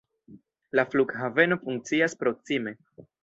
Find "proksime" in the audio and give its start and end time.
2.25-2.75